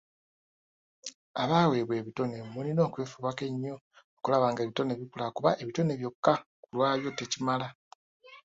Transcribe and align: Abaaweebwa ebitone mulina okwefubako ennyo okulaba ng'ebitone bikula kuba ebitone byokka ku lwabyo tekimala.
Abaaweebwa 1.41 1.93
ebitone 2.01 2.35
mulina 2.53 2.81
okwefubako 2.87 3.41
ennyo 3.49 3.75
okulaba 4.17 4.47
ng'ebitone 4.51 4.91
bikula 4.99 5.25
kuba 5.35 5.51
ebitone 5.61 5.91
byokka 5.99 6.33
ku 6.61 6.67
lwabyo 6.75 7.09
tekimala. 7.17 7.67